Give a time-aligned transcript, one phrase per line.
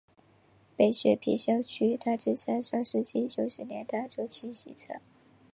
[0.75, 4.99] 北雪平校区大致在上世纪九十年代中期形成。